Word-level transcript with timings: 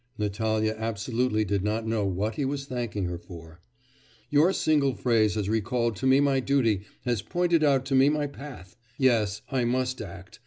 (Natalya 0.17 0.73
absolutely 0.79 1.45
did 1.45 1.63
not 1.63 1.85
know 1.85 2.07
what 2.07 2.33
he 2.33 2.43
was 2.43 2.65
thanking 2.65 3.05
her 3.05 3.19
for.) 3.19 3.59
'Your 4.31 4.51
single 4.51 4.95
phrase 4.95 5.35
has 5.35 5.47
recalled 5.47 5.95
to 5.97 6.07
me 6.07 6.19
my 6.19 6.39
duty, 6.39 6.85
has 7.05 7.21
pointed 7.21 7.63
out 7.63 7.85
to 7.85 7.93
me 7.93 8.09
my 8.09 8.25
path.... 8.25 8.75
Yes, 8.97 9.43
I 9.51 9.63
must 9.63 10.01
act. 10.01 10.39